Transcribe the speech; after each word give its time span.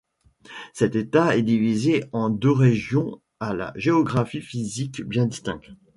Cet 0.73 0.95
État 0.95 1.37
est 1.37 1.43
divisé 1.43 2.05
en 2.11 2.31
deux 2.31 2.49
régions 2.51 3.21
à 3.39 3.53
la 3.53 3.71
géographie 3.75 4.41
physique 4.41 5.03
bien 5.03 5.27
distinctes. 5.27 5.69